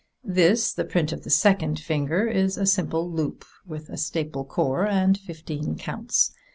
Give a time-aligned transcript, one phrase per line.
[0.25, 4.87] This, the print of the second finger, is a simple loop, with a staple core
[4.87, 6.33] and fifteen counts.